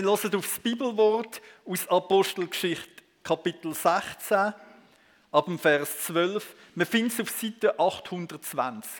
Wir 0.00 0.06
hören 0.06 0.34
auf 0.34 0.46
das 0.46 0.58
Bibelwort 0.58 1.42
aus 1.66 1.86
Apostelgeschichte 1.86 3.02
Kapitel 3.22 3.74
16, 3.74 4.54
ab 5.30 5.44
dem 5.44 5.58
Vers 5.58 6.06
12. 6.06 6.56
Wir 6.74 6.86
finden 6.86 7.08
es 7.08 7.20
auf 7.20 7.28
Seite 7.28 7.78
820 7.78 8.90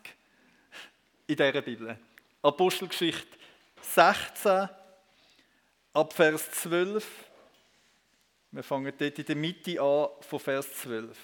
in 1.27 1.37
dieser 1.37 1.63
Bibel. 1.63 1.99
Apostelgeschichte 2.43 3.39
16, 3.81 4.69
ab 5.95 6.13
Vers 6.13 6.51
12. 6.51 7.07
Wir 8.51 8.63
fangen 8.63 8.93
dort 8.99 9.19
in 9.19 9.25
der 9.25 9.37
Mitte 9.37 9.81
an, 9.81 10.09
von 10.21 10.39
Vers 10.39 10.71
12. 10.83 11.17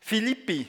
Philippi, 0.00 0.68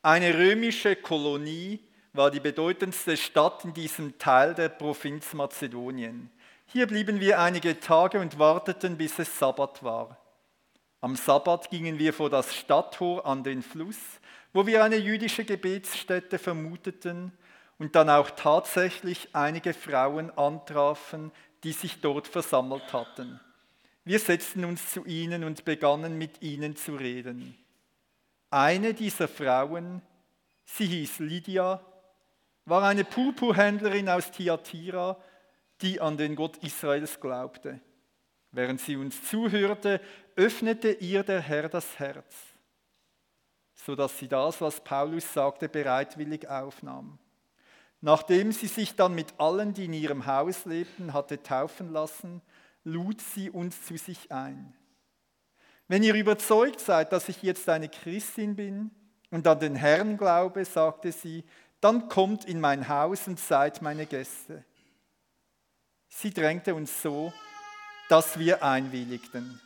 eine 0.00 0.32
römische 0.32 0.96
Kolonie, 0.96 1.85
war 2.16 2.30
die 2.30 2.40
bedeutendste 2.40 3.16
Stadt 3.16 3.64
in 3.64 3.74
diesem 3.74 4.18
Teil 4.18 4.54
der 4.54 4.68
Provinz 4.68 5.34
Mazedonien. 5.34 6.30
Hier 6.66 6.86
blieben 6.86 7.20
wir 7.20 7.40
einige 7.40 7.78
Tage 7.78 8.18
und 8.20 8.38
warteten, 8.38 8.96
bis 8.96 9.18
es 9.18 9.38
Sabbat 9.38 9.82
war. 9.82 10.18
Am 11.00 11.14
Sabbat 11.14 11.70
gingen 11.70 11.98
wir 11.98 12.12
vor 12.12 12.30
das 12.30 12.54
Stadttor 12.54 13.26
an 13.26 13.44
den 13.44 13.62
Fluss, 13.62 13.98
wo 14.52 14.66
wir 14.66 14.82
eine 14.82 14.96
jüdische 14.96 15.44
Gebetsstätte 15.44 16.38
vermuteten 16.38 17.32
und 17.78 17.94
dann 17.94 18.08
auch 18.08 18.30
tatsächlich 18.30 19.28
einige 19.34 19.74
Frauen 19.74 20.30
antrafen, 20.36 21.30
die 21.62 21.72
sich 21.72 22.00
dort 22.00 22.26
versammelt 22.26 22.92
hatten. 22.92 23.38
Wir 24.04 24.18
setzten 24.18 24.64
uns 24.64 24.90
zu 24.90 25.04
ihnen 25.04 25.44
und 25.44 25.64
begannen 25.64 26.16
mit 26.16 26.42
ihnen 26.42 26.76
zu 26.76 26.94
reden. 26.94 27.56
Eine 28.50 28.94
dieser 28.94 29.28
Frauen, 29.28 30.00
sie 30.64 30.86
hieß 30.86 31.18
Lydia, 31.18 31.84
war 32.66 32.82
eine 32.82 33.04
Purpurhändlerin 33.04 34.08
aus 34.08 34.30
Thyatira, 34.30 35.16
die 35.80 36.00
an 36.00 36.16
den 36.16 36.34
Gott 36.34 36.58
Israels 36.58 37.20
glaubte. 37.20 37.80
Während 38.50 38.80
sie 38.80 38.96
uns 38.96 39.22
zuhörte, 39.28 40.00
öffnete 40.34 40.90
ihr 40.90 41.22
der 41.22 41.40
Herr 41.40 41.68
das 41.68 41.98
Herz, 41.98 42.34
sodass 43.74 44.18
sie 44.18 44.28
das, 44.28 44.60
was 44.60 44.82
Paulus 44.82 45.32
sagte, 45.32 45.68
bereitwillig 45.68 46.48
aufnahm. 46.48 47.18
Nachdem 48.00 48.52
sie 48.52 48.66
sich 48.66 48.94
dann 48.94 49.14
mit 49.14 49.34
allen, 49.38 49.72
die 49.72 49.86
in 49.86 49.92
ihrem 49.92 50.26
Haus 50.26 50.64
lebten, 50.64 51.12
hatte 51.12 51.42
taufen 51.42 51.92
lassen, 51.92 52.42
lud 52.84 53.20
sie 53.20 53.50
uns 53.50 53.84
zu 53.84 53.96
sich 53.96 54.30
ein. 54.32 54.74
Wenn 55.88 56.02
ihr 56.02 56.14
überzeugt 56.14 56.80
seid, 56.80 57.12
dass 57.12 57.28
ich 57.28 57.42
jetzt 57.42 57.68
eine 57.68 57.88
Christin 57.88 58.56
bin 58.56 58.90
und 59.30 59.46
an 59.46 59.60
den 59.60 59.76
Herrn 59.76 60.16
glaube, 60.16 60.64
sagte 60.64 61.12
sie, 61.12 61.44
dann 61.80 62.08
kommt 62.08 62.44
in 62.44 62.60
mein 62.60 62.88
Haus 62.88 63.26
und 63.26 63.38
seid 63.38 63.82
meine 63.82 64.06
Gäste. 64.06 64.64
Sie 66.08 66.32
drängte 66.32 66.74
uns 66.74 67.02
so, 67.02 67.32
dass 68.08 68.38
wir 68.38 68.62
einwilligten. 68.62 69.60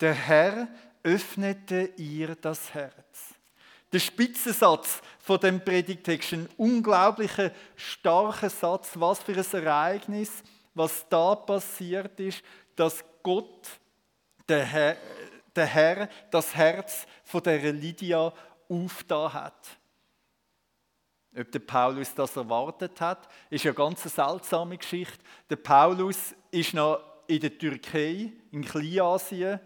Der 0.00 0.14
Herr 0.14 0.68
öffnete 1.02 1.92
ihr 1.96 2.34
das 2.34 2.74
Herz. 2.74 3.34
Der 3.92 3.98
Spitzensatz 3.98 5.02
von 5.18 5.38
dem 5.40 5.64
Predigtext, 5.64 6.32
ein 6.32 6.48
unglaublicher, 6.56 7.52
starker 7.76 8.50
Satz, 8.50 8.92
was 8.94 9.20
für 9.20 9.32
ein 9.32 9.64
Ereignis 9.64 10.42
was 10.74 11.06
da 11.08 11.34
passiert 11.34 12.18
ist, 12.20 12.42
dass 12.76 13.04
Gott, 13.22 13.68
der 14.48 14.64
Herr, 14.64 14.96
der 15.54 15.66
Herr 15.66 16.08
das 16.30 16.54
Herz 16.54 17.06
von 17.24 17.42
der 17.42 17.72
Lydia 17.72 18.32
aufgetan 18.68 19.32
hat. 19.32 19.80
Ob 21.38 21.50
der 21.52 21.60
Paulus 21.60 22.14
das 22.14 22.36
erwartet 22.36 23.00
hat, 23.00 23.28
ist 23.50 23.64
eine 23.64 23.74
ganz 23.74 24.02
seltsame 24.02 24.76
Geschichte. 24.76 25.22
Der 25.48 25.56
Paulus 25.56 26.34
ist 26.50 26.74
noch 26.74 27.00
in 27.28 27.40
der 27.40 27.56
Türkei, 27.56 28.32
in 28.50 28.64
Kleinasien, 28.64 29.60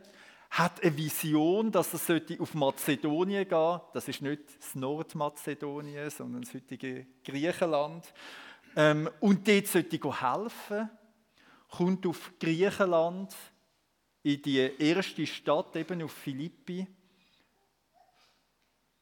hat 0.51 0.83
eine 0.85 0.97
Vision, 0.97 1.73
dass 1.73 2.09
er 2.09 2.21
auf 2.39 2.55
Mazedonien 2.55 3.49
gehen 3.49 3.59
sollte. 3.59 3.85
Das 3.95 4.09
ist 4.09 4.23
nicht 4.23 4.43
das 4.59 4.75
Nordmazedonien, 4.75 6.11
sondern 6.11 6.43
das 6.43 6.55
heutige 6.55 7.07
Griechenland. 7.25 8.13
Ähm, 8.77 9.09
und 9.21 9.49
dort 9.49 9.67
sollte 9.67 9.97
ich 9.97 10.05
helfen, 10.05 10.91
kommt 11.71 12.07
auf 12.07 12.33
Griechenland, 12.39 13.35
in 14.25 14.41
die 14.41 14.71
erste 14.79 15.27
Stadt, 15.27 15.77
eben 15.77 16.03
auf 16.03 16.13
Philippi, 16.13 16.87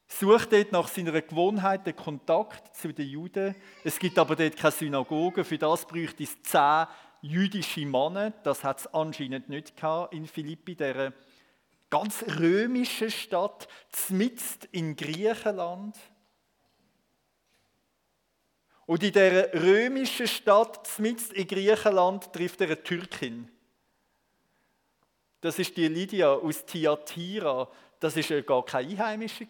sucht 0.05 0.51
dort 0.51 0.71
nach 0.71 0.87
seiner 0.89 1.21
Gewohnheit 1.21 1.87
den 1.87 1.95
Kontakt 1.95 2.75
zu 2.75 2.93
den 2.93 3.07
Juden. 3.07 3.55
Es 3.83 3.97
gibt 3.97 4.19
aber 4.19 4.35
dort 4.35 4.57
keine 4.57 4.71
Synagoge, 4.71 5.43
für 5.43 5.57
das 5.57 5.87
bräuchte 5.87 6.23
es 6.23 6.41
zehn 6.43 6.85
jüdische 7.21 7.85
Männer. 7.85 8.31
Das 8.43 8.65
hat 8.65 8.81
es 8.81 8.87
anscheinend 8.93 9.47
nicht 9.47 9.77
gehabt 9.77 10.13
in 10.13 10.27
Philippi, 10.27 10.75
der 10.75 11.13
ganz 11.89 12.25
römischen 12.37 13.09
Stadt, 13.09 13.67
mitten 14.09 14.67
in 14.73 14.95
Griechenland. 14.95 15.97
Und 18.85 19.03
in 19.03 19.13
der 19.13 19.53
römischen 19.53 20.27
Stadt, 20.27 20.99
mitten 20.99 21.33
in 21.33 21.47
Griechenland, 21.47 22.33
trifft 22.33 22.59
er 22.59 22.67
eine 22.67 22.83
Türkin. 22.83 23.52
Das 25.43 25.59
ist 25.59 25.75
die 25.75 25.89
Lydia 25.89 26.31
aus 26.31 26.65
Thyatira. 26.65 27.67
Das 27.99 28.15
ist 28.15 28.29
gar 28.47 28.63
keine 28.63 28.87
Einheimische, 28.87 29.45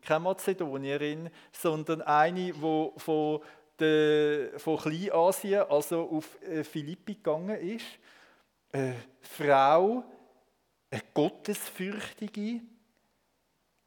keine 0.00 0.20
Mazedonierin, 0.20 1.28
sondern 1.52 2.00
eine, 2.00 2.54
die 2.54 2.90
von, 2.96 3.40
der, 3.78 4.58
von 4.58 4.78
Kleinasien, 4.78 5.64
also 5.68 6.08
auf 6.08 6.40
äh, 6.44 6.64
Philippi 6.64 7.16
gegangen 7.16 7.60
ist. 7.60 7.84
Eine 8.72 8.96
Frau, 9.20 10.04
eine 10.90 11.02
Gottesfürchtige. 11.12 12.62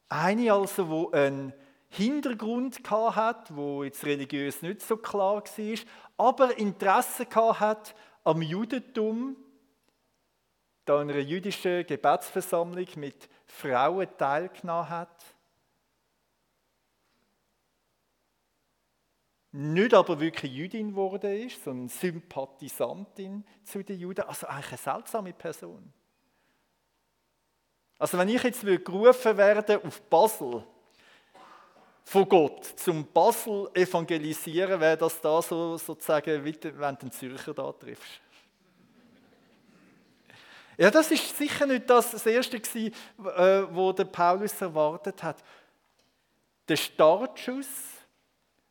Eine 0.09 0.53
also, 0.53 1.09
die 1.11 1.17
einen 1.17 1.53
Hintergrund 1.89 2.87
hat, 2.87 3.55
wo 3.55 3.83
jetzt 3.83 4.05
religiös 4.05 4.61
nicht 4.61 4.83
so 4.83 4.97
klar 4.97 5.43
war, 5.43 5.79
aber 6.17 6.55
Interesse 6.59 7.25
hat 7.33 7.95
am 8.23 8.43
Judentum, 8.43 9.37
da 10.87 11.01
in 11.01 11.11
einer 11.11 11.19
jüdischen 11.19 11.85
Gebetsversammlung 11.85 12.87
mit 12.95 13.29
Frauen 13.45 14.07
teilgenommen 14.17 14.89
hat. 14.89 15.35
Nicht 19.51 19.93
aber 19.93 20.19
wirklich 20.19 20.51
Jüdin 20.51 20.95
wurde 20.95 21.35
ist, 21.35 21.63
sondern 21.63 21.89
Sympathisantin 21.89 23.45
zu 23.63 23.83
den 23.83 23.99
Juden. 23.99 24.21
Also 24.21 24.47
eigentlich 24.47 24.67
eine 24.67 24.77
seltsame 24.77 25.33
Person. 25.33 25.91
Also 27.97 28.17
wenn 28.17 28.29
ich 28.29 28.43
jetzt 28.43 28.61
gerufen 28.61 29.37
werde 29.37 29.83
auf 29.83 30.01
Basel, 30.03 30.63
von 32.03 32.29
Gott 32.29 32.63
zum 32.63 33.05
Basel 33.07 33.69
evangelisieren, 33.73 34.79
wäre 34.79 34.95
das 34.95 35.19
da 35.19 35.41
so, 35.41 35.75
sozusagen, 35.77 36.45
wenn 36.45 36.53
du 36.53 36.95
den 36.95 37.11
Zürcher 37.11 37.53
da 37.53 37.71
triffst. 37.73 38.21
Ja, 40.77 40.91
das 40.91 41.09
ist 41.09 41.35
sicher 41.35 41.65
nicht 41.65 41.89
das, 41.89 42.11
das 42.11 42.25
Erste 42.25 42.59
gewesen, 42.59 42.93
äh, 43.17 43.63
wo 43.75 43.91
der 43.91 44.05
Paulus 44.05 44.61
erwartet 44.61 45.23
hat. 45.23 45.43
Der 46.67 46.75
Startschuss 46.75 47.67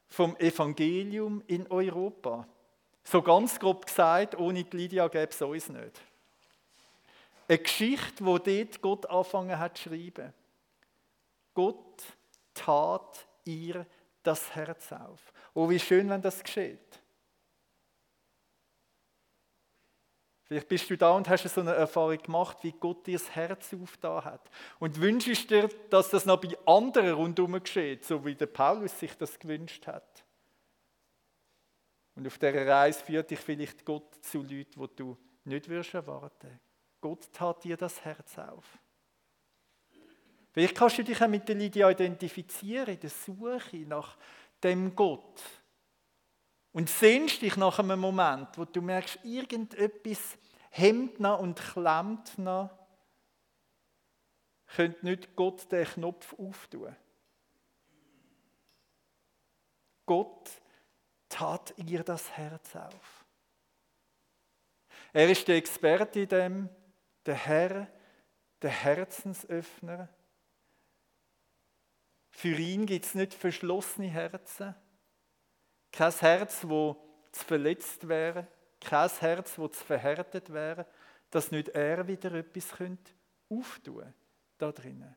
vom 0.08 0.36
Evangelium 0.36 1.42
in 1.48 1.66
Europa. 1.66 2.46
So 3.02 3.22
ganz 3.22 3.58
grob 3.58 3.86
gesagt, 3.86 4.38
ohne 4.38 4.62
die 4.64 4.76
Lydia 4.76 5.08
gäbe 5.08 5.30
es 5.30 5.42
uns 5.42 5.68
nicht. 5.68 6.00
Eine 7.48 7.58
Geschichte, 7.58 8.24
wo 8.24 8.38
dort 8.38 8.80
Gott 8.80 9.06
angefangen 9.06 9.58
hat 9.58 9.76
zu 9.76 9.88
schreiben. 9.88 10.32
Gott 11.54 12.02
tat 12.54 13.26
ihr 13.44 13.86
das 14.22 14.54
Herz 14.54 14.92
auf. 14.92 15.32
Oh, 15.54 15.68
wie 15.68 15.78
schön, 15.78 16.08
wenn 16.08 16.22
das 16.22 16.42
geschieht. 16.42 17.00
Vielleicht 20.46 20.68
bist 20.68 20.88
du 20.88 20.96
da 20.96 21.10
und 21.10 21.28
hast 21.28 21.42
so 21.48 21.60
eine 21.60 21.74
Erfahrung 21.74 22.18
gemacht, 22.18 22.58
wie 22.62 22.72
Gott 22.72 23.06
dir 23.06 23.18
das 23.18 23.34
Herz 23.34 23.74
aufgetan 23.74 24.24
hat. 24.24 24.48
Und 24.78 25.00
wünschst 25.00 25.50
dir, 25.50 25.68
dass 25.90 26.10
das 26.10 26.24
noch 26.24 26.40
bei 26.40 26.56
anderen 26.66 27.14
rundherum 27.14 27.60
geschieht, 27.60 28.04
so 28.04 28.24
wie 28.24 28.34
der 28.34 28.46
Paulus 28.46 28.98
sich 28.98 29.14
das 29.16 29.38
gewünscht 29.38 29.88
hat. 29.88 30.24
Und 32.14 32.26
auf 32.26 32.38
dieser 32.38 32.66
Reise 32.66 33.04
führt 33.04 33.30
dich 33.30 33.40
vielleicht 33.40 33.84
Gott 33.84 34.24
zu 34.24 34.38
Leuten, 34.38 34.76
wo 34.76 34.86
du 34.86 35.16
nicht 35.44 35.68
wirst 35.68 35.94
erwarten. 35.94 36.60
Gott 37.00 37.30
tat 37.32 37.64
dir 37.64 37.76
das 37.76 38.04
Herz 38.04 38.38
auf. 38.38 38.64
Vielleicht 40.52 40.76
kannst 40.76 40.98
du 40.98 41.04
dich 41.04 41.20
auch 41.20 41.28
mit 41.28 41.46
der 41.48 41.56
Lydia 41.56 41.90
identifizieren, 41.90 42.94
in 42.94 43.00
der 43.00 43.10
Suche 43.10 43.78
nach 43.78 44.16
dem 44.62 44.94
Gott. 44.94 45.42
Und 46.76 46.90
sehnst 46.90 47.40
dich 47.40 47.56
nach 47.56 47.78
einem 47.78 47.98
Moment, 47.98 48.58
wo 48.58 48.66
du 48.66 48.82
merkst, 48.82 49.20
irgendetwas 49.24 50.36
hemmt 50.68 51.18
noch 51.18 51.40
und 51.40 51.58
klemmt 51.58 52.36
noch, 52.36 52.68
könnte 54.66 55.06
nicht 55.06 55.34
Gott 55.34 55.72
den 55.72 55.86
Knopf 55.86 56.34
auftun. 56.38 56.94
Gott 60.04 60.50
tat 61.30 61.72
ihr 61.78 62.04
das 62.04 62.30
Herz 62.32 62.76
auf. 62.76 63.24
Er 65.14 65.30
ist 65.30 65.48
der 65.48 65.56
Experte 65.56 66.20
in 66.20 66.28
dem, 66.28 66.68
der 67.24 67.36
Herr, 67.36 67.90
der 68.60 68.70
Herzensöffner. 68.70 70.10
Für 72.28 72.54
ihn 72.54 72.84
gibt 72.84 73.06
es 73.06 73.14
nicht 73.14 73.32
verschlossene 73.32 74.08
Herzen, 74.08 74.74
kein 75.92 76.12
Herz, 76.12 76.60
wo 76.62 76.96
zu 77.32 77.44
verletzt 77.44 78.06
wäre, 78.08 78.46
kein 78.80 79.10
Herz, 79.10 79.58
wo 79.58 79.68
zu 79.68 79.84
verhärtet 79.84 80.52
wäre, 80.52 80.86
dass 81.30 81.50
nicht 81.50 81.68
er 81.70 82.06
wieder 82.06 82.32
etwas 82.32 82.70
könnte 82.70 83.12
auftun 83.48 84.12
da 84.58 84.72
drinnen. 84.72 85.14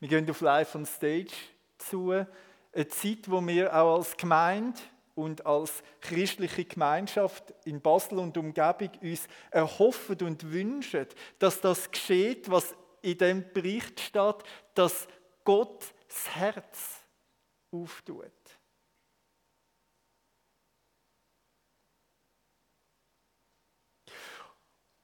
Wir 0.00 0.08
gehen 0.08 0.30
auf 0.30 0.40
Live 0.40 0.74
on 0.74 0.86
Stage 0.86 1.32
zu, 1.78 2.12
eine 2.12 2.88
Zeit, 2.88 3.28
wo 3.30 3.44
wir 3.46 3.74
auch 3.74 3.96
als 3.96 4.16
Gemeinde 4.16 4.78
und 5.14 5.44
als 5.44 5.82
christliche 6.00 6.64
Gemeinschaft 6.64 7.52
in 7.64 7.80
Basel 7.80 8.18
und 8.18 8.36
Umgebung 8.36 8.90
uns 9.02 9.26
erhoffen 9.50 10.20
und 10.22 10.52
wünschen, 10.52 11.06
dass 11.38 11.60
das 11.60 11.90
geschieht, 11.90 12.48
was 12.48 12.74
in 13.02 13.18
dem 13.18 13.52
Bericht 13.52 13.98
steht, 14.00 14.36
dass 14.74 15.08
Gott 15.44 15.92
das 16.06 16.36
Herz 16.36 17.00
auftut. 17.72 18.30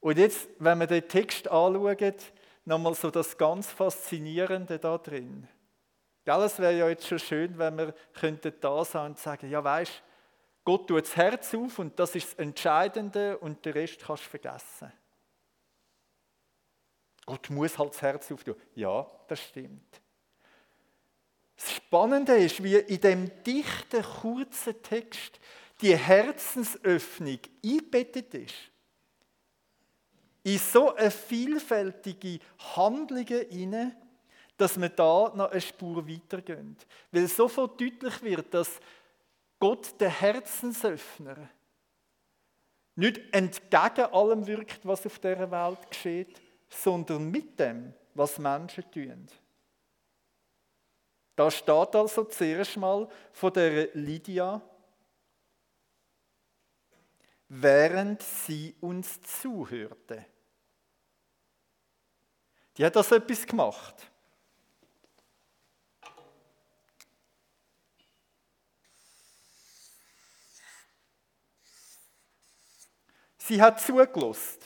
Und 0.04 0.18
jetzt, 0.18 0.50
wenn 0.58 0.76
wir 0.76 0.86
den 0.86 1.08
Text 1.08 1.48
anschauen, 1.48 2.14
nochmal 2.66 2.94
so 2.94 3.10
das 3.10 3.38
ganz 3.38 3.70
Faszinierende 3.70 4.78
da 4.78 4.98
drin. 4.98 5.48
Gell, 6.26 6.42
es 6.42 6.58
wäre 6.58 6.76
ja 6.76 6.90
jetzt 6.90 7.06
schon 7.06 7.18
schön, 7.18 7.56
wenn 7.56 7.78
wir 7.78 7.94
könnten 8.12 8.52
da 8.60 8.84
sein 8.84 9.12
und 9.12 9.18
sagen, 9.18 9.48
ja 9.48 9.64
weißt, 9.64 10.02
Gott 10.62 10.88
tut 10.88 11.04
das 11.04 11.16
Herz 11.16 11.54
auf 11.54 11.78
und 11.78 11.98
das 11.98 12.14
ist 12.16 12.32
das 12.32 12.34
Entscheidende 12.34 13.38
und 13.38 13.64
den 13.64 13.72
Rest 13.72 14.04
kannst 14.04 14.26
du 14.26 14.28
vergessen. 14.28 14.92
Gott 17.24 17.48
muss 17.48 17.78
halt 17.78 17.94
das 17.94 18.02
Herz 18.02 18.30
auftun. 18.30 18.56
Ja, 18.74 19.10
das 19.26 19.40
stimmt. 19.40 20.02
Das 21.56 21.72
Spannende 21.72 22.36
ist, 22.36 22.62
wie 22.62 22.76
in 22.76 23.00
dem 23.00 23.42
dichten, 23.42 24.02
kurzen 24.02 24.82
Text 24.82 25.40
die 25.80 25.96
Herzensöffnung 25.96 27.38
eingebettet 27.64 28.34
ist 28.34 28.73
in 30.44 30.58
so 30.58 30.94
eine 30.94 31.10
vielfältige 31.10 32.38
Handlungen 32.76 33.48
hinein, 33.50 33.96
dass 34.56 34.80
wir 34.80 34.90
da 34.90 35.32
noch 35.34 35.50
eine 35.50 35.60
Spur 35.60 36.06
weitergehen. 36.08 36.76
Weil 37.10 37.26
sofort 37.26 37.80
deutlich 37.80 38.22
wird, 38.22 38.54
dass 38.54 38.78
Gott 39.58 39.98
der 40.00 40.10
Herzensöffner 40.10 41.48
nicht 42.94 43.20
entgegen 43.32 44.12
allem 44.12 44.46
wirkt, 44.46 44.86
was 44.86 45.06
auf 45.06 45.18
dieser 45.18 45.50
Welt 45.50 45.90
geschieht, 45.90 46.40
sondern 46.68 47.30
mit 47.30 47.58
dem, 47.58 47.92
was 48.14 48.38
Menschen 48.38 48.88
tun. 48.92 49.26
Da 51.34 51.50
steht 51.50 51.96
also 51.96 52.24
zuerst 52.24 52.76
mal 52.76 53.08
von 53.32 53.52
der 53.52 53.88
Lydia, 53.94 54.60
während 57.48 58.22
sie 58.22 58.76
uns 58.80 59.20
zuhörte. 59.22 60.26
Die 62.76 62.84
hat 62.84 62.96
das 62.96 63.12
etwas 63.12 63.46
gemacht. 63.46 63.94
Sie 73.38 73.60
hat 73.60 73.80
zugelassen. 73.80 74.58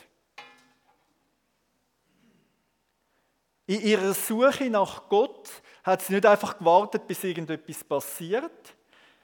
In 3.67 3.81
ihrer 3.81 4.13
Suche 4.13 4.69
nach 4.69 5.09
Gott 5.09 5.49
hat 5.83 6.01
sie 6.01 6.13
nicht 6.13 6.25
einfach 6.25 6.57
gewartet, 6.57 7.05
bis 7.05 7.23
irgendetwas 7.23 7.83
passiert, 7.83 8.75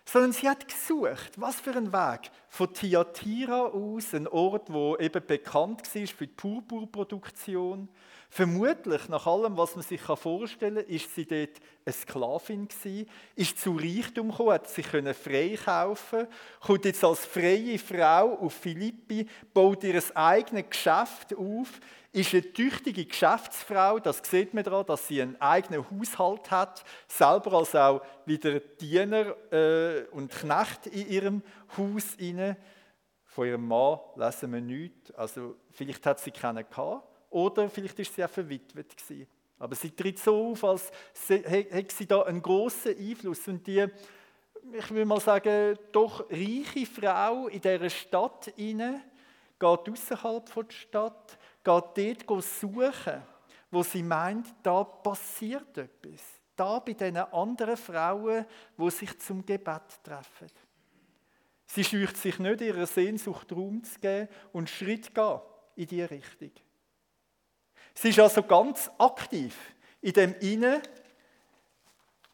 sondern 0.06 0.34
sie 0.34 0.48
hat 0.48 0.68
gesucht, 0.68 1.32
was 1.38 1.60
für 1.60 1.72
ein 1.72 1.92
Weg. 1.92 2.30
Von 2.50 2.72
Thyatira 2.74 3.68
aus, 3.68 4.14
ein 4.14 4.28
Ort, 4.28 4.72
wo 4.72 4.98
eben 4.98 5.26
bekannt 5.26 5.96
war 5.96 6.08
für 6.08 6.28
die 6.28 6.34
Purpurproduktion. 6.34 7.90
Vermutlich, 8.30 9.08
nach 9.08 9.28
allem, 9.28 9.56
was 9.56 9.76
man 9.76 9.84
sich 9.84 10.02
vorstellen 10.02 10.86
kann, 10.86 10.88
ist 10.88 11.14
sie 11.16 11.26
dort 11.26 11.62
eine 11.86 11.94
Sklavin 11.94 12.68
gewesen, 12.68 13.10
ist 13.36 13.60
zu 13.60 13.78
Reichtum 13.78 14.32
gekommen, 14.32 14.52
hat 14.54 14.70
sich 14.70 14.88
frei 14.88 15.58
kaufen 15.64 16.28
kommt 16.60 16.86
jetzt 16.86 17.04
als 17.04 17.26
freie 17.26 17.78
Frau 17.80 18.38
auf 18.40 18.54
Philippi, 18.54 19.28
baut 19.54 19.84
ihr 19.84 20.02
eigenes 20.16 20.70
Geschäft 20.70 21.36
auf, 21.38 21.80
ist 22.12 22.34
eine 22.34 22.54
tüchtige 22.54 23.06
Geschäftsfrau, 23.06 24.00
das 24.00 24.22
sieht 24.24 24.54
man 24.54 24.64
daran, 24.64 24.86
dass 24.86 25.08
sie 25.08 25.22
einen 25.22 25.40
eigenen 25.40 25.86
Haushalt 25.92 26.50
hat, 26.50 26.84
selber 27.08 27.54
als 27.54 27.76
auch 27.76 28.02
wieder 28.26 28.60
Diener 28.60 29.36
äh, 29.52 30.06
und 30.12 30.32
Knecht 30.32 30.88
in 30.88 31.10
ihrem 31.10 31.44
Haus 31.78 32.16
inne. 32.18 32.58
Von 33.26 33.48
ihrem 33.48 33.68
Mann 33.68 34.00
lesen 34.16 34.54
wir 34.54 34.62
nichts, 34.62 35.12
also 35.12 35.56
vielleicht 35.72 36.06
hat 36.06 36.22
sie 36.22 36.32
keinen 36.32 36.66
gehabt, 36.70 37.04
oder 37.36 37.70
vielleicht 37.70 38.00
ist 38.00 38.16
sie 38.16 38.24
auch 38.24 38.30
verwitwet 38.30 38.96
gewesen. 38.96 39.28
Aber 39.60 39.76
sie 39.76 39.92
tritt 39.92 40.20
so 40.20 40.52
auf, 40.52 40.64
als 40.64 40.90
hätte 41.28 41.94
sie 41.94 42.06
da 42.06 42.22
einen 42.22 42.42
großen 42.42 42.98
Einfluss 42.98 43.46
und 43.50 43.68
die 43.68 43.86
ich 44.74 44.92
will 44.92 45.06
mal 45.06 45.20
sagen, 45.20 45.78
doch 45.92 46.28
reiche 46.32 46.88
Frau 46.88 47.48
in 47.48 47.62
dieser 47.62 47.90
Stadt 47.90 48.48
inne 48.56 49.02
geht 49.60 49.90
außerhalb 49.90 50.54
der 50.54 50.76
Stadt, 50.76 51.38
geht 51.64 52.28
dort 52.28 52.44
suchen, 52.44 53.22
wo 53.70 53.84
sie 53.84 54.02
meint, 54.02 54.48
da 54.64 54.84
passiert 54.84 55.78
etwas. 55.78 56.22
Da 56.56 56.80
bei 56.80 56.94
diesen 56.94 57.18
anderen 57.18 57.78
Frauen, 57.78 58.46
wo 58.76 58.90
sich 58.90 59.20
zum 59.20 59.46
Gebet 59.46 60.04
treffen. 60.04 60.50
Sie 61.68 61.84
scheucht 61.84 62.18
sich 62.18 62.40
nicht, 62.40 62.62
ihrer 62.62 62.88
Sehnsucht 62.88 63.52
Raum 63.52 63.84
zu 63.84 64.00
geben 64.00 64.30
und 64.52 64.70
Schritt 64.70 65.14
gehen 65.14 65.42
in 65.76 65.88
diese 65.88 66.10
Richtung. 66.10 66.52
Sie 67.96 68.10
ist 68.10 68.20
also 68.20 68.44
ganz 68.44 68.92
aktiv 68.98 69.58
in 70.02 70.14
dem 70.14 70.36
Inne, 70.40 70.82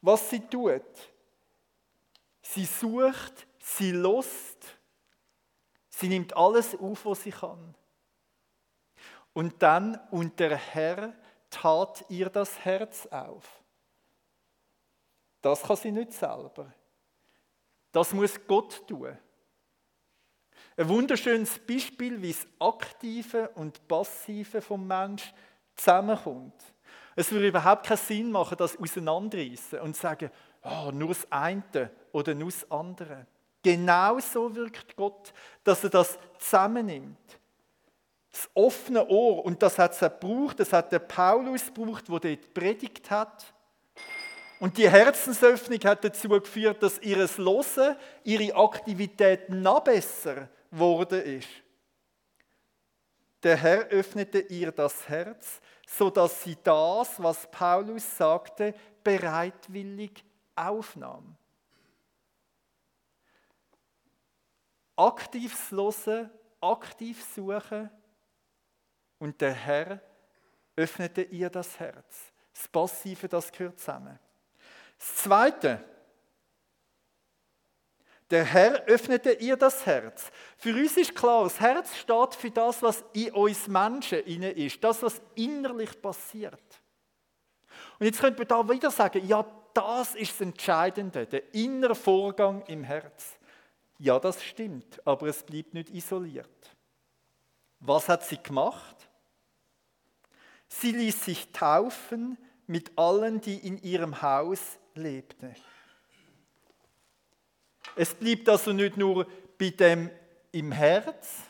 was 0.02 0.30
sie 0.30 0.42
tut. 0.42 0.82
Sie 2.42 2.66
sucht, 2.66 3.48
sie 3.60 3.92
lost, 3.92 4.78
sie 5.90 6.10
nimmt 6.10 6.36
alles 6.36 6.76
auf, 6.76 7.06
was 7.06 7.24
sie 7.24 7.32
kann. 7.32 7.76
Und 9.34 9.62
dann, 9.62 10.00
und 10.10 10.40
der 10.40 10.58
Herr 10.58 11.14
tat 11.50 12.04
ihr 12.10 12.30
das 12.30 12.60
Herz 12.66 13.06
auf. 13.08 13.62
Das 15.42 15.64
kann 15.64 15.78
sie 15.78 15.92
nicht 15.92 16.14
selber. 16.14 16.74
Das 17.92 18.14
muss 18.14 18.40
Gott 18.48 18.88
tun. 18.88 19.18
Ein 20.78 20.90
wunderschönes 20.90 21.60
Beispiel, 21.60 22.22
wie 22.22 22.32
das 22.32 22.48
Aktive 22.60 23.50
und 23.50 23.88
Passive 23.88 24.62
vom 24.62 24.88
Mensch 24.88 25.34
zusammenkommt. 25.76 26.54
Es 27.16 27.32
würde 27.32 27.48
überhaupt 27.48 27.86
keinen 27.86 27.98
Sinn 27.98 28.32
machen, 28.32 28.58
das 28.58 28.78
auseinanderreißen 28.78 29.80
und 29.80 29.96
sagen, 29.96 30.32
oh, 30.64 30.92
nur 30.92 31.10
das 31.10 31.28
eine 31.30 31.92
oder 32.12 32.34
nur 32.34 32.50
das 32.50 32.70
andere. 32.72 33.26
Genau 33.64 34.20
so 34.20 34.56
wirkt 34.56 34.96
Gott, 34.96 35.34
dass 35.64 35.84
er 35.84 35.90
das 35.90 36.18
zusammennimmt. 36.40 37.18
Das 38.32 38.50
offene 38.54 39.06
Ohr, 39.08 39.44
und 39.44 39.62
das 39.62 39.78
hat 39.78 39.92
es 39.92 40.00
gebraucht, 40.00 40.60
das 40.60 40.72
hat 40.72 40.92
der 40.92 41.00
Paulus 41.00 41.66
gebraucht, 41.66 42.08
der 42.08 42.20
dort 42.20 42.54
predigt 42.54 43.12
hat. 43.12 43.54
Und 44.60 44.78
die 44.78 44.90
Herzensöffnung 44.90 45.80
hat 45.84 46.04
dazu 46.04 46.30
geführt, 46.30 46.82
dass 46.82 47.00
ihres 47.00 47.38
Losen, 47.38 47.96
ihre 48.24 48.56
Aktivität 48.56 49.50
noch 49.50 49.84
besser 49.84 50.48
geworden 50.72 51.22
ist. 51.22 51.50
Der 53.44 53.58
Herr 53.58 53.88
öffnete 53.88 54.40
ihr 54.40 54.72
das 54.72 55.08
Herz, 55.10 55.62
so 55.88 56.10
dass 56.10 56.44
sie 56.44 56.58
das, 56.64 57.22
was 57.22 57.50
Paulus 57.50 58.18
sagte, 58.18 58.74
bereitwillig 59.04 60.24
aufnahm. 60.56 61.36
Aktives 64.96 65.72
Losen, 65.72 66.30
aktiv 66.60 67.24
suchen 67.34 67.90
und 69.18 69.42
der 69.42 69.54
Herr 69.54 70.02
öffnete 70.76 71.24
ihr 71.24 71.50
das 71.50 71.80
Herz. 71.80 72.32
Das 72.54 72.68
Passive, 72.68 73.28
das 73.28 73.52
gehört 73.52 73.80
zusammen. 73.80 74.20
Das 75.00 75.16
Zweite, 75.16 75.84
der 78.32 78.46
Herr 78.46 78.84
öffnete 78.86 79.34
ihr 79.34 79.58
das 79.58 79.86
Herz. 79.86 80.32
Für 80.58 80.74
uns 80.74 80.96
ist 80.98 81.14
klar, 81.14 81.44
das 81.44 81.60
Herz 81.60 81.96
steht 81.98 82.36
für 82.36 82.50
das, 82.50 82.82
was 82.82 83.04
in 83.14 83.32
uns 83.34 83.68
Menschen 83.68 84.22
ist, 84.24 84.84
das, 84.84 85.04
was 85.04 85.22
innerlich 85.36 86.02
passiert. 86.02 86.82
Und 88.00 88.06
jetzt 88.06 88.20
könnte 88.20 88.40
man 88.40 88.48
da 88.48 88.74
wieder 88.74 88.90
sagen, 88.90 89.28
ja, 89.28 89.46
das 89.74 90.16
ist 90.16 90.32
das 90.32 90.42
Entscheidende, 90.42 91.26
der 91.28 91.54
innere 91.54 91.96
Vorgang 91.96 92.64
im 92.68 92.84
Herz. 92.84 93.38
Ja, 94.00 94.18
das 94.20 94.44
stimmt, 94.44 95.06
aber 95.06 95.28
es 95.28 95.44
bleibt 95.44 95.74
nicht 95.74 95.90
isoliert. 95.90 96.76
Was 97.80 98.10
hat 98.10 98.24
sie 98.24 98.42
gemacht? 98.42 99.10
Sie 100.68 100.92
ließ 100.92 101.26
sich 101.26 101.52
taufen 101.52 102.38
mit 102.66 102.98
allen, 102.98 103.42
die 103.42 103.58
in 103.58 103.78
ihrem 103.84 104.22
Haus 104.22 104.80
lebten. 104.96 105.56
Es 107.96 108.14
blieb 108.14 108.48
also 108.48 108.72
nicht 108.72 108.98
nur 108.98 109.28
bei 109.58 109.70
dem 109.70 110.10
im 110.52 110.72
Herz, 110.72 111.44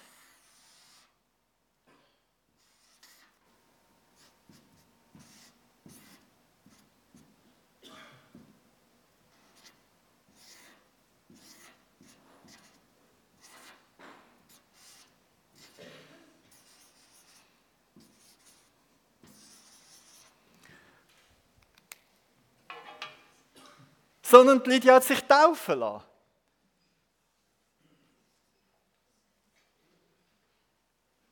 sondern 24.31 24.63
Lydia 24.63 24.95
hat 24.95 25.03
sich 25.03 25.21
taufen 25.23 25.79
lassen. 25.79 26.10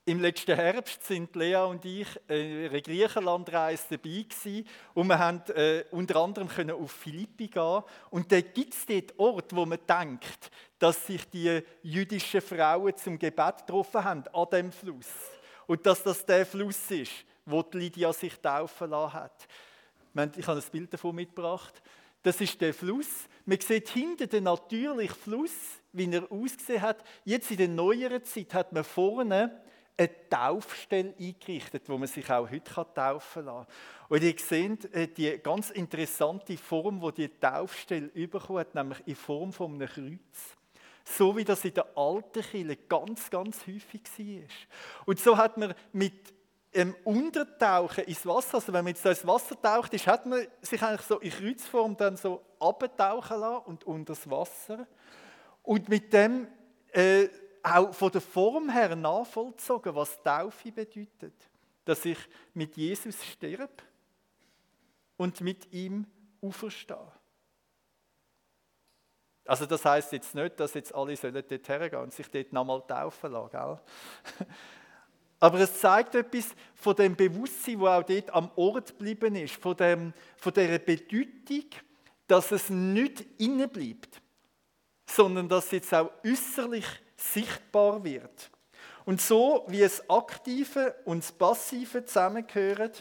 Im 0.09 0.21
letzten 0.21 0.55
Herbst 0.55 1.05
sind 1.05 1.35
Lea 1.35 1.57
und 1.57 1.85
ich 1.85 2.07
äh, 2.27 2.65
in 2.65 2.71
einer 2.71 2.81
Griechenlandreise 2.81 3.83
dabei 3.91 4.25
gewesen 4.27 4.67
und 4.95 5.05
wir 5.05 5.19
haben 5.19 5.43
äh, 5.53 5.83
unter 5.91 6.15
anderem 6.15 6.47
können 6.47 6.71
auf 6.71 6.91
Philippi 6.93 7.47
gehen 7.47 7.83
und 8.09 8.31
da 8.31 8.41
gibt 8.41 8.73
es 8.73 8.87
dort 8.87 9.19
Ort, 9.19 9.55
wo 9.55 9.67
man 9.67 9.77
denkt, 9.87 10.49
dass 10.79 11.05
sich 11.05 11.29
die 11.29 11.61
jüdischen 11.83 12.41
Frauen 12.41 12.97
zum 12.97 13.19
Gebet 13.19 13.57
getroffen 13.59 14.03
haben 14.03 14.23
an 14.33 14.47
dem 14.51 14.71
Fluss 14.71 15.05
und 15.67 15.85
dass 15.85 16.01
das 16.01 16.25
der 16.25 16.43
Fluss 16.43 16.89
ist, 16.89 17.11
wo 17.45 17.61
die 17.61 17.77
Lydia 17.77 18.11
sich 18.11 18.33
taufen 18.39 18.89
lassen 18.89 19.13
hat. 19.13 19.47
Ich 20.35 20.47
habe 20.47 20.59
ein 20.59 20.71
Bild 20.71 20.91
davon 20.91 21.13
mitgebracht. 21.17 21.83
Das 22.23 22.41
ist 22.41 22.59
der 22.59 22.73
Fluss. 22.73 23.27
Man 23.45 23.59
sieht 23.59 23.89
hinten 23.89 24.27
den 24.27 24.45
natürlichen 24.45 25.15
Fluss, 25.15 25.53
wie 25.93 26.11
er 26.11 26.31
ausgesehen 26.31 26.81
hat. 26.81 27.03
Jetzt 27.25 27.51
in 27.51 27.57
der 27.57 27.67
neueren 27.67 28.23
Zeit 28.23 28.55
hat 28.55 28.73
man 28.73 28.83
vorne 28.83 29.68
eine 29.99 30.29
Taufstelle 30.29 31.13
eingerichtet, 31.19 31.83
wo 31.87 31.97
man 31.97 32.07
sich 32.07 32.29
auch 32.31 32.49
heute 32.49 32.85
taufen 32.93 33.45
kann. 33.45 33.67
Und 34.07 34.23
ihr 34.23 34.35
seht 34.37 34.93
äh, 34.93 35.07
die 35.07 35.37
ganz 35.39 35.71
interessante 35.71 36.57
Form, 36.57 37.01
die 37.01 37.27
die 37.27 37.39
Taufstelle 37.39 38.09
hat, 38.49 38.75
nämlich 38.75 38.99
in 39.05 39.15
Form 39.15 39.51
von 39.51 39.75
einem 39.75 39.87
Kreuz. 39.87 40.57
So 41.03 41.35
wie 41.35 41.43
das 41.43 41.65
in 41.65 41.73
der 41.73 41.97
alten 41.97 42.41
Kirche 42.41 42.77
ganz, 42.87 43.29
ganz 43.29 43.67
häufig 43.67 44.03
war. 44.17 45.05
Und 45.05 45.19
so 45.19 45.37
hat 45.37 45.57
man 45.57 45.73
mit 45.91 46.33
im 46.71 46.95
Untertauchen 47.03 48.03
ins 48.03 48.25
Wasser, 48.25 48.55
also 48.55 48.71
wenn 48.71 48.83
man 48.83 48.93
jetzt 48.93 49.05
ins 49.05 49.25
Wasser 49.25 49.59
taucht, 49.59 49.93
ist, 49.93 50.05
hat 50.05 50.25
man 50.27 50.45
sich 50.61 50.81
eigentlich 50.81 51.01
so 51.01 51.19
in 51.19 51.31
Kreuzform 51.31 51.97
dann 51.97 52.15
so 52.15 52.41
abtauchen 52.59 53.39
lassen 53.39 53.65
und 53.65 53.83
unter 53.85 54.13
das 54.13 54.29
Wasser. 54.29 54.87
Und 55.63 55.89
mit 55.89 56.13
dem 56.13 56.47
äh, 56.91 57.27
auch 57.63 57.93
von 57.93 58.11
der 58.11 58.21
Form 58.21 58.69
her 58.69 58.95
nachvollzogen, 58.95 59.95
was 59.95 60.21
Taufe 60.23 60.71
bedeutet. 60.71 61.33
Dass 61.85 62.05
ich 62.05 62.17
mit 62.53 62.77
Jesus 62.77 63.23
sterbe 63.25 63.69
und 65.17 65.41
mit 65.41 65.71
ihm 65.73 66.05
auferstehe. 66.41 67.11
Also 69.45 69.65
das 69.65 69.83
heißt 69.83 70.11
jetzt 70.11 70.35
nicht, 70.35 70.59
dass 70.59 70.75
jetzt 70.75 70.93
alle 70.93 71.15
sollen 71.15 71.43
dort 71.47 71.69
hergehen 71.69 72.03
und 72.03 72.13
sich 72.13 72.29
dort 72.29 72.53
nochmal 72.53 72.83
taufen 72.87 73.31
lassen. 73.31 73.49
Gell? 73.49 73.79
Aber 75.39 75.59
es 75.59 75.79
zeigt 75.79 76.15
etwas 76.15 76.53
von 76.75 76.95
dem 76.95 77.15
Bewusstsein, 77.15 77.79
wo 77.79 77.87
auch 77.87 78.03
dort 78.03 78.29
am 78.31 78.51
Ort 78.55 78.89
geblieben 78.89 79.35
ist, 79.35 79.55
von, 79.55 79.75
dem, 79.75 80.13
von 80.37 80.53
der 80.53 80.77
Bedeutung, 80.77 81.65
dass 82.27 82.51
es 82.51 82.69
nicht 82.69 83.25
innen 83.39 83.69
bleibt, 83.69 84.21
sondern 85.07 85.49
dass 85.49 85.65
es 85.65 85.71
jetzt 85.71 85.93
auch 85.95 86.11
äußerlich 86.23 86.85
sichtbar 87.19 88.03
wird. 88.03 88.49
Und 89.05 89.21
so 89.21 89.65
wie 89.67 89.81
es 89.81 90.07
Aktive 90.09 90.95
und 91.05 91.23
das 91.23 91.31
Passive 91.31 92.05
zusammengehören, 92.05 92.91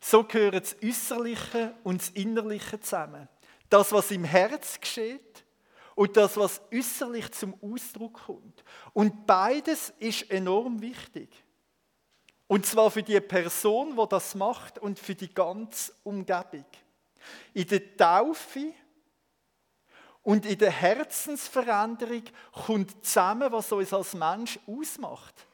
so 0.00 0.24
gehören 0.24 0.60
das 0.60 0.76
Äußerliche 0.82 1.74
und 1.82 2.00
das 2.00 2.10
Innerliche 2.10 2.78
zusammen. 2.80 3.28
Das, 3.70 3.90
was 3.92 4.10
im 4.10 4.24
Herz 4.24 4.78
geschieht, 4.78 5.44
und 5.94 6.16
das, 6.16 6.36
was 6.36 6.60
äußerlich 6.72 7.30
zum 7.32 7.54
Ausdruck 7.62 8.24
kommt. 8.26 8.64
Und 8.92 9.26
beides 9.26 9.92
ist 9.98 10.30
enorm 10.30 10.80
wichtig. 10.80 11.28
Und 12.46 12.66
zwar 12.66 12.90
für 12.90 13.02
die 13.02 13.20
Person, 13.20 13.96
die 13.96 14.08
das 14.08 14.34
macht 14.34 14.78
und 14.78 14.98
für 14.98 15.14
die 15.14 15.32
ganze 15.32 15.92
Umgebung. 16.02 16.66
In 17.54 17.66
der 17.66 17.96
Taufe 17.96 18.74
und 20.24 20.46
in 20.46 20.58
der 20.58 20.70
Herzensveränderung 20.70 22.22
kommt 22.52 23.04
zusammen, 23.04 23.52
was 23.52 23.70
uns 23.70 23.92
als 23.92 24.14
Mensch 24.14 24.58
ausmacht. 24.66 25.46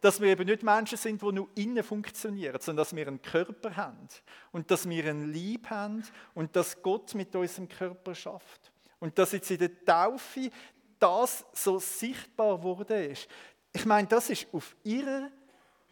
Dass 0.00 0.20
wir 0.20 0.28
eben 0.28 0.44
nicht 0.44 0.62
Menschen 0.62 0.98
sind, 0.98 1.20
die 1.20 1.32
nur 1.32 1.48
innen 1.56 1.82
funktionieren, 1.82 2.60
sondern 2.60 2.84
dass 2.84 2.94
wir 2.94 3.08
einen 3.08 3.20
Körper 3.20 3.74
haben 3.74 4.06
und 4.52 4.70
dass 4.70 4.88
wir 4.88 5.04
einen 5.06 5.32
Lieb 5.32 5.70
haben 5.70 6.04
und 6.34 6.54
dass 6.54 6.80
Gott 6.82 7.14
mit 7.14 7.34
unserem 7.34 7.68
Körper 7.68 8.14
schafft. 8.14 8.70
Und 9.00 9.18
dass 9.18 9.32
jetzt 9.32 9.50
in 9.50 9.58
der 9.58 9.84
Taufe 9.84 10.50
das 10.98 11.44
so 11.52 11.78
sichtbar 11.78 12.62
wurde 12.62 13.06
ist. 13.06 13.28
Ich 13.72 13.86
meine, 13.86 14.06
das 14.08 14.30
ist 14.30 14.46
auf 14.52 14.76
ihrer 14.84 15.30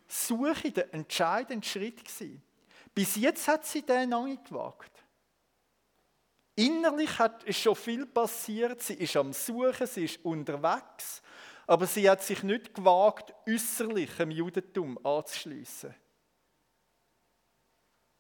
Suche 0.07 0.71
der 0.71 0.93
entscheidende 0.93 1.67
Schritt 1.67 2.05
gewesen. 2.05 2.43
Bis 2.95 3.17
jetzt 3.17 3.49
hat 3.49 3.65
sie 3.65 3.83
den 3.83 4.11
noch 4.11 4.27
nicht 4.27 4.45
gewagt. 4.45 4.96
Innerlich 6.57 7.19
hat, 7.19 7.45
ist 7.45 7.61
schon 7.61 7.77
viel 7.77 8.07
passiert. 8.07 8.83
Sie 8.83 8.95
ist 8.95 9.17
am 9.17 9.33
Suchen, 9.33 9.87
sie 9.87 10.07
ist 10.07 10.25
unterwegs. 10.25 11.23
Aber 11.67 11.87
sie 11.87 12.09
hat 12.09 12.23
sich 12.23 12.43
nicht 12.43 12.75
gewagt, 12.75 13.35
äußerlich 13.47 14.17
dem 14.17 14.31
Judentum 14.31 14.99
anzuschliessen. 15.05 15.95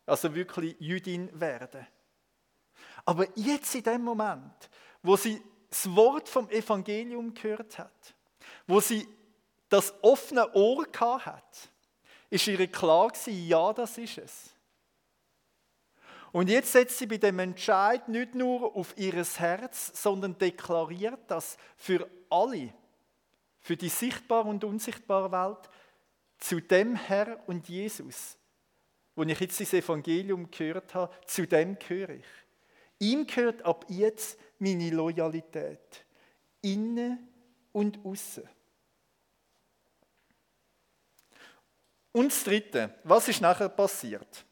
Also 0.04 0.34
wirklich 0.34 0.76
Jüdin 0.78 1.28
werden. 1.40 1.86
Aber 3.04 3.26
jetzt 3.36 3.74
in 3.74 3.82
dem 3.82 4.02
Moment, 4.02 4.68
wo 5.02 5.16
sie 5.16 5.40
das 5.70 5.94
Wort 5.94 6.28
vom 6.28 6.48
Evangelium 6.50 7.32
gehört 7.32 7.78
hat, 7.78 8.14
wo 8.66 8.80
sie 8.80 9.08
das 9.68 9.94
offene 10.02 10.52
Ohr 10.54 10.84
gehabt 10.84 11.26
hat, 11.26 11.70
ist 12.30 12.46
ihr 12.46 12.66
klar 12.66 13.08
gewesen, 13.08 13.46
ja, 13.46 13.72
das 13.72 13.96
ist 13.98 14.18
es. 14.18 14.55
Und 16.36 16.50
jetzt 16.50 16.72
setzt 16.72 16.98
sie 16.98 17.06
bei 17.06 17.16
dem 17.16 17.38
Entscheid 17.38 18.08
nicht 18.08 18.34
nur 18.34 18.76
auf 18.76 18.92
ihr 18.98 19.14
Herz, 19.14 19.90
sondern 20.02 20.36
deklariert 20.36 21.20
das 21.28 21.56
für 21.78 22.06
alle, 22.28 22.74
für 23.58 23.74
die 23.74 23.88
sichtbare 23.88 24.46
und 24.46 24.62
unsichtbare 24.62 25.32
Welt, 25.32 25.70
zu 26.36 26.60
dem 26.60 26.94
Herr 26.94 27.42
und 27.46 27.66
Jesus, 27.70 28.36
wo 29.14 29.22
ich 29.22 29.40
jetzt 29.40 29.58
das 29.58 29.72
Evangelium 29.72 30.50
gehört 30.50 30.94
habe, 30.94 31.10
zu 31.24 31.46
dem 31.46 31.78
gehöre 31.78 32.10
ich. 32.10 32.26
Ihm 32.98 33.26
gehört 33.26 33.64
ab 33.64 33.86
jetzt 33.88 34.38
meine 34.58 34.90
Loyalität. 34.90 36.04
Innen 36.60 37.30
und 37.72 38.04
außen. 38.04 38.46
Und 42.12 42.30
das 42.30 42.44
Dritte, 42.44 42.94
was 43.04 43.26
ist 43.26 43.40
nachher 43.40 43.70
passiert? 43.70 44.44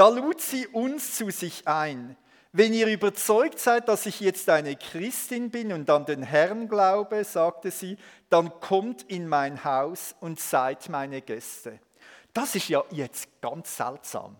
Da 0.00 0.08
lud 0.08 0.40
sie 0.40 0.66
uns 0.66 1.18
zu 1.18 1.28
sich 1.28 1.68
ein. 1.68 2.16
Wenn 2.52 2.72
ihr 2.72 2.86
überzeugt 2.86 3.58
seid, 3.58 3.86
dass 3.86 4.06
ich 4.06 4.20
jetzt 4.20 4.48
eine 4.48 4.74
Christin 4.74 5.50
bin 5.50 5.74
und 5.74 5.90
an 5.90 6.06
den 6.06 6.22
Herrn 6.22 6.70
glaube, 6.70 7.22
sagte 7.22 7.70
sie, 7.70 7.98
dann 8.30 8.48
kommt 8.60 9.02
in 9.10 9.28
mein 9.28 9.62
Haus 9.62 10.14
und 10.20 10.40
seid 10.40 10.88
meine 10.88 11.20
Gäste. 11.20 11.80
Das 12.32 12.54
ist 12.54 12.70
ja 12.70 12.82
jetzt 12.92 13.28
ganz 13.42 13.76
seltsam. 13.76 14.36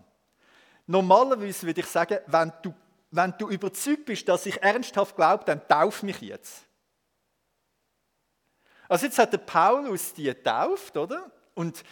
Normalerweise 0.87 1.67
würde 1.67 1.81
ich 1.81 1.87
sagen, 1.87 2.17
wenn 2.25 2.51
du, 2.63 2.73
wenn 3.11 3.35
du 3.37 3.47
überzeugt 3.47 4.05
bist, 4.05 4.27
dass 4.27 4.47
ich 4.47 4.63
ernsthaft 4.63 5.15
glaube, 5.15 5.45
dann 5.45 5.61
tauf 5.67 6.01
mich 6.01 6.21
jetzt. 6.21 6.63
Also 8.89 9.05
jetzt 9.05 9.19
hat 9.19 9.31
der 9.31 9.37
Paulus 9.37 10.11
die 10.15 10.23
getauft, 10.23 10.97
oder? 10.97 11.29
Und 11.53 11.83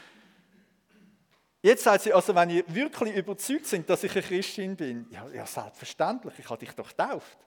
jetzt 1.61 1.83
sagt 1.83 2.03
sie, 2.03 2.13
also 2.13 2.33
wenn 2.35 2.49
ihr 2.49 2.63
wirklich 2.67 3.15
überzeugt 3.15 3.65
sind, 3.65 3.89
dass 3.89 4.03
ich 4.03 4.11
eine 4.11 4.21
Christin 4.21 4.75
bin, 4.75 5.07
ja, 5.11 5.27
ja 5.29 5.45
selbstverständlich, 5.45 6.33
ich 6.37 6.49
habe 6.49 6.59
dich 6.59 6.75
doch 6.75 6.89
getauft. 6.89 7.37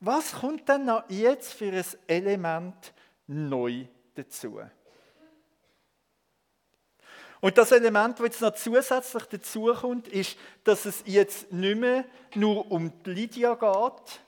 Was 0.00 0.32
kommt 0.32 0.68
denn 0.68 0.84
noch 0.84 1.08
jetzt 1.08 1.54
für 1.54 1.72
ein 1.72 1.84
Element 2.06 2.92
neu 3.26 3.86
dazu? 4.14 4.60
Und 7.40 7.56
das 7.58 7.70
Element, 7.70 8.18
das 8.18 8.26
jetzt 8.26 8.40
noch 8.40 8.54
zusätzlich 8.54 9.24
dazukommt, 9.24 10.08
ist, 10.08 10.36
dass 10.64 10.84
es 10.84 11.02
jetzt 11.06 11.52
nicht 11.52 11.78
mehr 11.78 12.04
nur 12.34 12.70
um 12.70 12.92
die 13.04 13.10
Lydia 13.10 13.54
geht, 13.54 14.20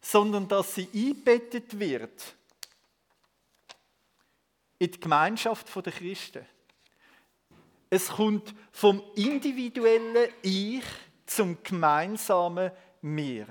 sondern 0.00 0.48
dass 0.48 0.74
sie 0.74 0.88
eingebettet 0.94 1.78
wird 1.78 2.37
in 4.78 4.90
die 4.90 5.00
Gemeinschaft 5.00 5.74
der 5.74 5.92
Christen. 5.92 6.46
Es 7.90 8.08
kommt 8.08 8.54
vom 8.70 9.02
individuellen 9.16 10.30
Ich 10.42 10.84
zum 11.26 11.62
gemeinsamen 11.62 12.70
Mir. 13.00 13.46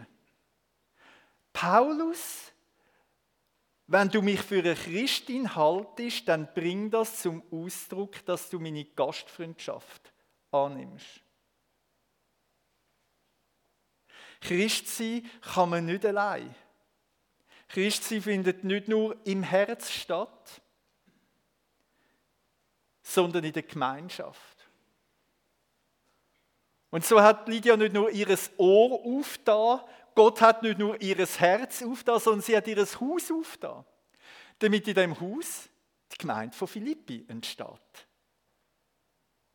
Paulus, 1.54 2.52
wenn 3.88 4.10
du 4.10 4.22
mich 4.22 4.42
für 4.42 4.60
eine 4.60 4.76
Christin 4.76 5.56
haltest, 5.56 6.28
dann 6.28 6.54
bring 6.54 6.92
das 6.92 7.22
zum 7.22 7.42
Ausdruck, 7.52 8.24
dass 8.26 8.50
du 8.50 8.60
meine 8.60 8.86
Gastfreundschaft 8.86 10.14
annimmst. 10.52 11.22
Christsein 14.42 15.26
kann 15.42 15.70
man 15.70 15.86
nicht 15.86 16.06
allein. 16.06 16.54
Christsein 17.70 18.22
findet 18.22 18.64
nicht 18.64 18.88
nur 18.88 19.18
im 19.26 19.44
Herz 19.44 19.92
statt, 19.92 20.62
sondern 23.08 23.46
in 23.46 23.54
der 23.54 23.64
Gemeinschaft. 23.64 24.58
Und 26.90 27.06
so 27.06 27.22
hat 27.22 27.48
Lydia 27.48 27.78
nicht 27.78 27.94
nur 27.94 28.10
ihres 28.12 28.52
Ohr 28.58 29.00
aufgetan, 29.06 29.82
Gott 30.14 30.42
hat 30.42 30.64
nicht 30.64 30.80
nur 30.80 31.00
ihres 31.02 31.40
Herz 31.40 31.84
aufgetan, 31.84 32.20
sondern 32.20 32.42
sie 32.42 32.58
hat 32.58 32.68
ihres 32.68 33.00
Haus 33.00 33.32
aufgetan. 33.32 33.86
Damit 34.60 34.88
in 34.88 34.96
dem 34.96 35.20
Haus 35.20 35.70
die 36.12 36.18
Gemeinde 36.18 36.56
von 36.56 36.68
Philippi 36.68 37.24
entsteht. 37.28 38.08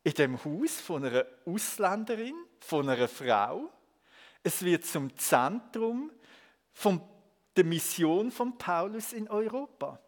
In 0.03 0.13
dem 0.13 0.43
Haus 0.43 0.79
von 0.79 1.05
einer 1.05 1.25
Ausländerin, 1.45 2.35
von 2.59 2.89
einer 2.89 3.07
Frau. 3.07 3.69
Es 4.41 4.63
wird 4.63 4.85
zum 4.85 5.15
Zentrum 5.17 6.11
von 6.71 7.01
der 7.55 7.65
Mission 7.65 8.31
von 8.31 8.57
Paulus 8.57 9.13
in 9.13 9.29
Europa. 9.29 9.99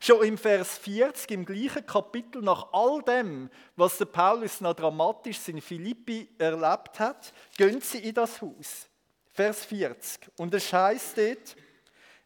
Schon 0.00 0.24
im 0.24 0.38
Vers 0.38 0.78
40, 0.78 1.30
im 1.32 1.44
gleichen 1.44 1.84
Kapitel, 1.84 2.42
nach 2.42 2.72
all 2.72 3.02
dem, 3.02 3.50
was 3.76 3.98
der 3.98 4.06
Paulus 4.06 4.60
noch 4.60 4.74
dramatisch 4.74 5.48
in 5.48 5.60
Philippi 5.60 6.28
erlebt 6.38 7.00
hat, 7.00 7.32
gehen 7.56 7.80
sie 7.80 7.98
in 7.98 8.14
das 8.14 8.40
Haus. 8.40 8.88
Vers 9.32 9.64
40. 9.64 10.30
Und 10.36 10.54
es 10.54 10.72
heißt 10.72 11.18
dort, 11.18 11.56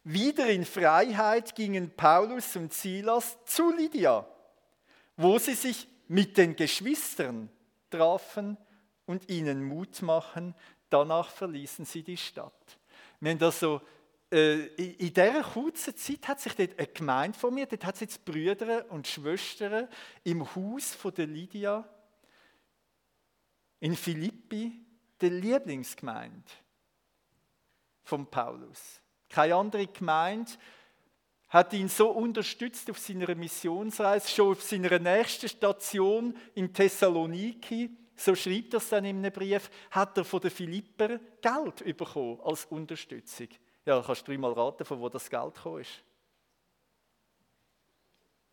wieder 0.03 0.49
in 0.49 0.65
Freiheit 0.65 1.55
gingen 1.55 1.91
Paulus 1.95 2.55
und 2.55 2.73
Silas 2.73 3.37
zu 3.45 3.71
Lydia, 3.71 4.27
wo 5.15 5.37
sie 5.39 5.53
sich 5.53 5.87
mit 6.07 6.37
den 6.37 6.55
Geschwistern 6.55 7.49
trafen 7.89 8.57
und 9.05 9.29
ihnen 9.29 9.63
Mut 9.63 10.01
machen. 10.01 10.55
Danach 10.89 11.29
verließen 11.29 11.85
sie 11.85 12.03
die 12.03 12.17
Stadt. 12.17 12.77
Haben 13.23 13.41
also 13.41 13.77
äh, 13.77 13.81
in 14.33 15.13
dieser 15.13 15.43
kurzen 15.43 15.95
Zeit 15.95 16.27
hat 16.27 16.39
sich 16.39 16.55
dort 16.55 16.79
eine 16.79 16.87
Gemeinde 16.87 17.37
von 17.37 17.53
mir, 17.53 17.67
dort 17.67 17.85
hat 17.85 17.95
es 17.95 18.01
jetzt 18.01 18.25
Brüder 18.25 18.89
und 18.89 19.07
Schwestern 19.07 19.87
im 20.23 20.55
Haus 20.55 20.95
von 20.95 21.13
der 21.13 21.27
Lydia 21.27 21.87
in 23.79 23.95
Philippi, 23.95 24.71
der 25.21 25.29
Lieblingsgemeinde 25.29 26.49
von 28.03 28.25
Paulus. 28.25 29.01
Keine 29.29 29.55
andere 29.55 29.87
Gemeinde 29.87 30.51
hat 31.49 31.73
ihn 31.73 31.87
so 31.87 32.09
unterstützt 32.09 32.89
auf 32.89 32.97
seiner 32.97 33.35
Missionsreise, 33.35 34.29
schon 34.29 34.53
auf 34.53 34.63
seiner 34.63 34.97
nächsten 34.97 35.47
Station 35.47 36.35
in 36.55 36.73
Thessaloniki, 36.73 37.91
so 38.15 38.33
schreibt 38.33 38.73
er 38.73 38.77
es 38.77 38.89
dann 38.89 39.05
in 39.05 39.17
einem 39.17 39.31
Brief, 39.31 39.69
hat 39.91 40.17
er 40.17 40.25
von 40.25 40.39
den 40.39 40.49
Philipper 40.49 41.19
Geld 41.41 41.97
bekommen 41.97 42.39
als 42.41 42.65
Unterstützung. 42.65 43.49
Ja, 43.85 44.01
kannst 44.01 44.27
du 44.27 44.31
dreimal 44.31 44.53
raten, 44.53 44.85
von 44.85 44.99
wo 44.99 45.09
das 45.09 45.29
Geld 45.29 45.55
gekommen 45.55 45.81
ist. 45.81 46.03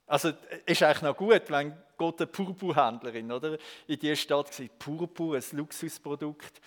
Also 0.07 0.33
ist 0.67 0.83
eigentlich 0.83 1.03
noch 1.03 1.17
gut, 1.17 1.43
wenn 1.51 1.73
Gott 1.97 2.21
eine 2.21 2.27
Purpurhändlerin 2.27 3.31
oder, 3.31 3.57
in 3.87 3.99
dieser 3.99 4.17
Stadt 4.17 4.59
war. 4.59 4.67
Purpur, 4.77 5.37
ein 5.37 5.45
Luxusprodukt. 5.53 6.61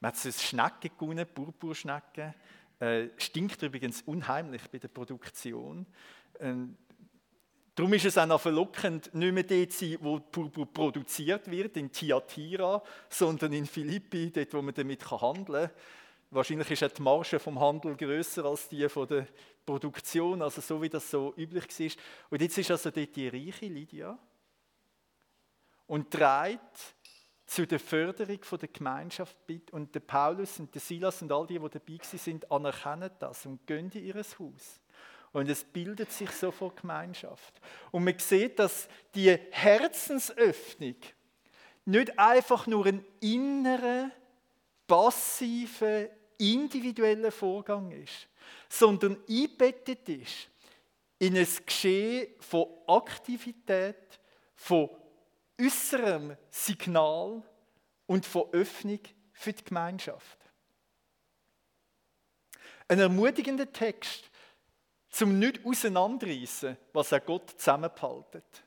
Man 0.00 0.10
hat 0.10 0.18
so 0.18 0.30
Schnecken 0.30 0.90
gewonnen, 0.98 1.26
Purpurschnecken. 1.32 2.34
Äh, 2.78 3.08
stinkt 3.16 3.62
übrigens 3.62 4.02
unheimlich 4.02 4.68
bei 4.70 4.76
der 4.76 4.88
Produktion. 4.88 5.86
Ähm, 6.38 6.76
darum 7.74 7.94
ist 7.94 8.04
es 8.04 8.18
auch 8.18 8.26
noch 8.26 8.40
verlockend, 8.40 9.14
nicht 9.14 9.32
mehr 9.32 9.44
dort 9.44 9.72
zu 9.72 9.86
sein, 9.86 9.98
wo 10.02 10.20
Purpur 10.20 10.66
produziert 10.66 11.50
wird, 11.50 11.78
in 11.78 11.90
Tiatira, 11.90 12.82
sondern 13.08 13.54
in 13.54 13.64
Philippi, 13.64 14.30
dort, 14.30 14.52
wo 14.52 14.60
man 14.60 14.74
damit 14.74 15.10
handeln 15.10 15.46
kann. 15.46 15.70
Wahrscheinlich 16.32 16.70
ist 16.70 16.82
auch 16.82 16.90
die 16.90 17.02
Marge 17.02 17.38
vom 17.38 17.60
Handel 17.60 17.94
größer 17.94 18.42
als 18.46 18.66
die 18.66 18.88
von 18.88 19.06
der 19.06 19.26
Produktion, 19.66 20.40
also 20.40 20.62
so 20.62 20.80
wie 20.80 20.88
das 20.88 21.10
so 21.10 21.34
üblich 21.36 21.68
war. 21.68 22.02
Und 22.30 22.40
jetzt 22.40 22.56
ist 22.56 22.70
also 22.70 22.90
dort 22.90 23.14
die 23.14 23.28
reiche 23.28 23.66
Lydia 23.66 24.18
und 25.86 26.10
trägt 26.10 26.94
zu 27.44 27.66
der 27.66 27.78
Förderung 27.78 28.38
der 28.58 28.68
Gemeinschaft 28.68 29.46
bei. 29.46 29.60
Und 29.72 29.94
der 29.94 30.00
Paulus 30.00 30.58
und 30.58 30.74
der 30.74 30.80
Silas 30.80 31.20
und 31.20 31.30
all 31.30 31.46
die, 31.46 31.58
die 31.58 31.68
dabei 31.68 31.98
sind, 32.02 32.50
anerkennen 32.50 33.10
das 33.18 33.44
und 33.44 33.66
gehen 33.66 33.90
in 33.90 34.02
ihr 34.02 34.14
Haus. 34.14 34.80
Und 35.32 35.50
es 35.50 35.62
bildet 35.62 36.12
sich 36.12 36.30
so 36.30 36.50
vor 36.50 36.74
Gemeinschaft. 36.74 37.60
Und 37.90 38.04
man 38.04 38.18
sieht, 38.18 38.58
dass 38.58 38.88
die 39.14 39.36
Herzensöffnung 39.50 40.96
nicht 41.84 42.18
einfach 42.18 42.66
nur 42.66 42.86
ein 42.86 43.04
innerer, 43.20 44.10
passiver, 44.86 46.08
individueller 46.38 47.32
Vorgang 47.32 47.90
ist, 47.92 48.28
sondern 48.68 49.16
einbettet 49.28 50.08
ist 50.08 50.48
in 51.18 51.36
ein 51.36 51.46
Geschehen 51.64 52.34
von 52.40 52.66
Aktivität, 52.86 54.20
von 54.54 54.90
äußerem 55.60 56.36
Signal 56.50 57.42
und 58.06 58.26
von 58.26 58.52
Öffnung 58.52 59.00
für 59.32 59.52
die 59.52 59.64
Gemeinschaft. 59.64 60.38
Ein 62.88 62.98
ermutigender 62.98 63.72
Text, 63.72 64.30
zum 65.08 65.38
nicht 65.38 65.64
auseinanderreißen, 65.64 66.76
was 66.92 67.12
er 67.12 67.20
Gott 67.20 67.50
zusammenhaltet. 67.50 68.64